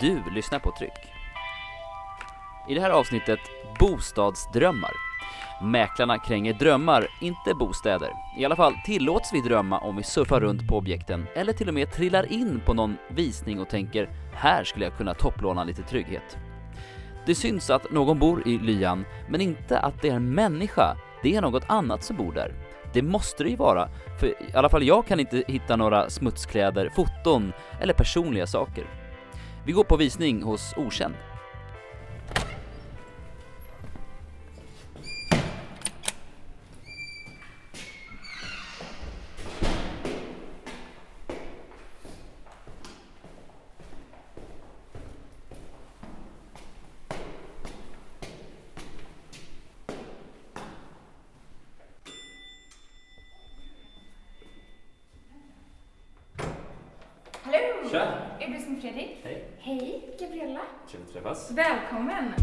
[0.00, 1.12] Du lyssnar på Tryck.
[2.68, 3.38] I det här avsnittet
[3.78, 4.90] Bostadsdrömmar.
[5.62, 8.10] Mäklarna kränger drömmar, inte bostäder.
[8.38, 11.74] I alla fall tillåts vi drömma om vi surfar runt på objekten eller till och
[11.74, 16.38] med trillar in på någon visning och tänker här skulle jag kunna topplåna lite trygghet.
[17.26, 20.96] Det syns att någon bor i lyan, men inte att det är en människa.
[21.22, 22.54] Det är något annat som bor där.
[22.92, 23.88] Det måste det ju vara,
[24.20, 28.84] för i alla fall jag kan inte hitta några smutskläder, foton eller personliga saker.
[29.64, 31.14] Vi går på visning hos Okänd.
[58.40, 59.20] Är du som Fredrik?
[59.24, 59.44] Hej.
[59.58, 60.60] Hej, Gabriella.
[60.90, 61.50] Kul att träffas.
[61.50, 62.34] Välkommen!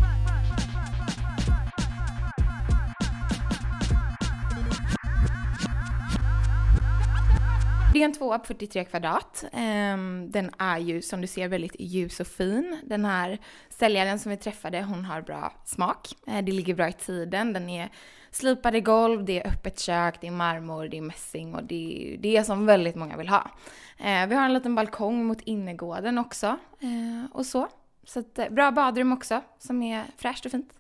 [7.98, 9.46] Det är en tvåa på 43 kvadrat.
[9.54, 12.78] Ehm, den är ju som du ser väldigt ljus och fin.
[12.84, 13.38] Den här
[13.70, 16.08] säljaren som vi träffade, hon har bra smak.
[16.28, 17.54] Eh, det ligger bra i tiden.
[17.54, 17.90] Den är
[18.32, 22.18] slipade golv, det är öppet kök, det är marmor, det är mässing och det är
[22.18, 23.52] det som väldigt många vill ha.
[23.98, 26.48] Eh, vi har en liten balkong mot innergården också
[26.80, 27.68] eh, och så.
[28.04, 30.74] Så att, bra badrum också som är fräscht och fint.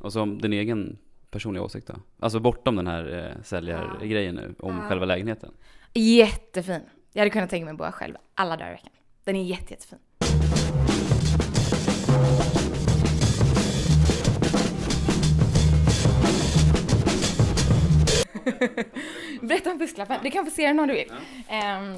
[0.00, 0.98] Och så din egen
[1.30, 1.94] personliga åsikt då?
[2.20, 4.88] Alltså bortom den här eh, säljargrejen nu, om Ja.
[4.88, 5.52] själva lägenheten.
[5.94, 6.80] Jättefin.
[7.12, 8.90] Jag hade kunnat tänka mig att bo själv alla dagar i veckan.
[9.24, 9.98] Den är jätte, jättefin.
[19.40, 20.20] Berätta om fusklappen.
[20.22, 21.12] Du kan få se den om du vill.
[21.48, 21.96] Ehm,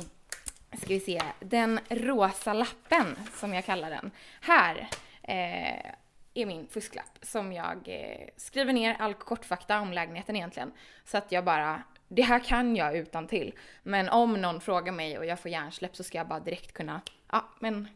[0.78, 1.22] ska vi se.
[1.40, 4.10] Den rosa lappen, som jag kallar den.
[4.40, 4.88] Här
[5.22, 5.90] eh,
[6.34, 10.72] är min fusklapp som jag eh, skriver ner all kortfakta om lägenheten egentligen.
[11.04, 13.54] Så att jag bara, det här kan jag utan till.
[13.82, 17.00] Men om någon frågar mig och jag får hjärnsläpp så ska jag bara direkt kunna,
[17.32, 17.88] ja men,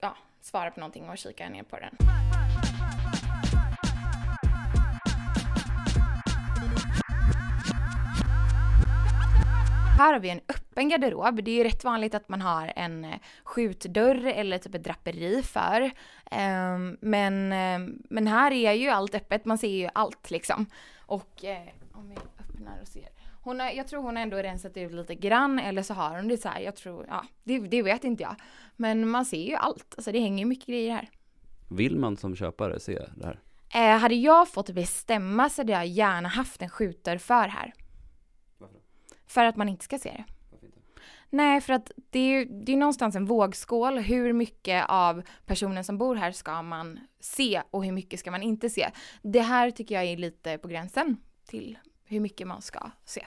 [0.00, 1.96] ja, svara på någonting och kika ner på den.
[9.98, 10.40] Här har vi en
[10.72, 11.44] öppen garderob.
[11.44, 15.42] Det är ju rätt vanligt att man har en eh, skjutdörr eller typ ett draperi
[15.42, 15.90] för.
[16.30, 20.66] Ehm, men, ehm, men här är ju allt öppet, man ser ju allt liksom.
[20.98, 23.08] Och eh, om vi öppnar och ser.
[23.42, 26.28] Hon har, jag tror hon har ändå rensat ut lite grann eller så har hon
[26.28, 26.60] det så här.
[26.60, 28.36] Jag tror, ja, det, det vet inte jag.
[28.76, 31.10] Men man ser ju allt, alltså det hänger mycket grejer här.
[31.68, 33.40] Vill man som köpare se det här?
[33.74, 37.72] Eh, hade jag fått bestämma så hade jag gärna haft en skjutdörr för här.
[38.58, 38.78] Varför?
[39.26, 40.24] För att man inte ska se det.
[41.34, 43.98] Nej, för att det är ju det är någonstans en vågskål.
[43.98, 48.42] Hur mycket av personen som bor här ska man se och hur mycket ska man
[48.42, 48.90] inte se?
[49.22, 51.16] Det här tycker jag är lite på gränsen
[51.46, 53.26] till hur mycket man ska se.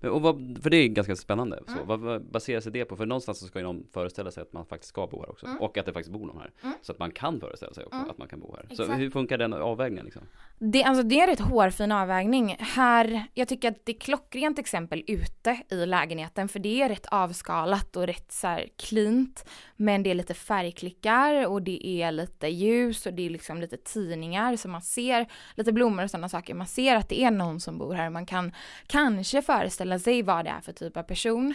[0.00, 1.62] Men, och vad, för det är ganska spännande.
[1.66, 1.86] Så, Mm.
[1.86, 2.96] vad, vad baserar sig det på?
[2.96, 5.46] För någonstans så ska ju någon föreställa sig att man faktiskt ska bo här också.
[5.46, 5.58] Mm.
[5.60, 6.52] Och att det faktiskt bor någon här.
[6.62, 6.74] Mm.
[6.82, 8.10] Så att man kan föreställa sig också Mm.
[8.10, 8.66] att man kan bo här.
[8.70, 8.88] Exakt.
[8.90, 10.22] Så hur funkar den avvägningen liksom?
[10.58, 12.56] Det, alltså det är en rätt hårfin avvägning.
[12.58, 17.06] Här, jag tycker att det är klockrent exempel ute i lägenheten för det är rätt
[17.06, 19.48] avskalat och rätt så här cleant.
[19.76, 23.76] Men det är lite färgklickar och det är lite ljus och det är liksom lite
[23.76, 26.54] tidningar så man ser lite blommor och sådana saker.
[26.54, 28.10] Man ser att det är någon som bor här.
[28.10, 28.52] Man kan
[28.86, 31.54] kanske föreställa sig vad det är för typ av person.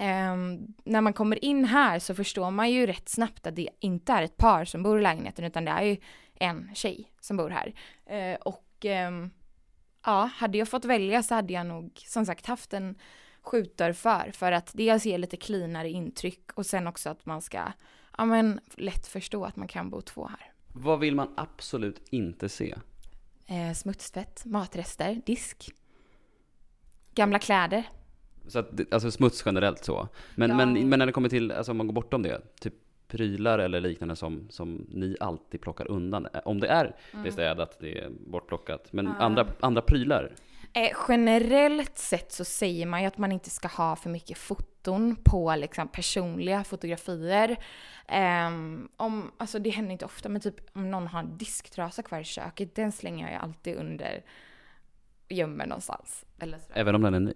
[0.00, 4.12] Um, när man kommer in här så förstår man ju rätt snabbt att det inte
[4.12, 5.96] är ett par som bor i lägenheten utan det är ju
[6.42, 7.74] en tjej som bor här.
[8.06, 9.30] Eh, och ehm,
[10.04, 12.94] ja, hade jag fått välja så hade jag nog som sagt haft en
[13.42, 14.30] skjutdörr för.
[14.34, 17.72] För att dels ge lite cleanare intryck och sen också att man ska
[18.18, 20.52] ja, men, lätt förstå att man kan bo två här.
[20.74, 22.74] Vad vill man absolut inte se?
[23.46, 25.70] Eh, smutstvätt, matrester, disk.
[27.14, 27.84] Gamla kläder.
[28.48, 30.08] Så att, alltså smuts generellt så.
[30.34, 30.56] Men, Ja.
[30.56, 32.74] men, men när det kommer till, alltså om man går bortom det, typ
[33.12, 36.26] prylar eller liknande som, som ni alltid plockar undan.
[36.34, 38.92] Eh, Om det är, det är städat, det är bortplockat.
[38.92, 39.12] Men Ja.
[39.24, 40.32] andra, andra prylar,
[40.74, 45.16] Eh, generellt sett så säger man ju att man inte ska ha för mycket foton
[45.24, 47.56] på liksom, personliga fotografier.
[48.08, 52.20] Ehm, om, alltså det händer inte ofta, men typ om någon har en disktrasa kvar
[52.20, 54.22] i köket, den slänger jag ju alltid under
[55.28, 56.24] gömmer någonstans.
[56.38, 57.34] Eller även om den är ny.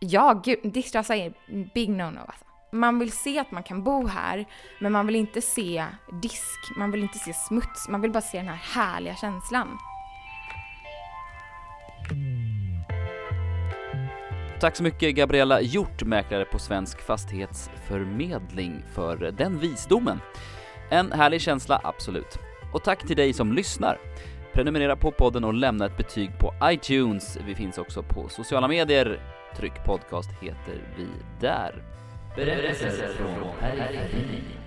[0.00, 2.44] Ja, gud, disktrasa är en big no-no alltså.
[2.74, 4.44] Man vill se att man kan bo här,
[4.78, 5.86] men man vill inte se
[6.22, 9.78] disk, man vill inte se smuts, man vill bara se den här härliga känslan.
[14.60, 20.20] Tack så mycket Gabriella Hjort, mäklare på Svensk Fastighetsförmedling, för den visdomen.
[20.90, 22.38] En härlig känsla, absolut.
[22.72, 23.98] Och tack till dig som lyssnar.
[24.52, 27.38] Prenumerera på podden och lämna ett betyg på iTunes.
[27.46, 29.20] Vi finns också på sociala medier.
[29.56, 31.06] Tryck podcast heter vi
[31.40, 31.82] där.
[32.36, 34.61] Berättelser från periferin.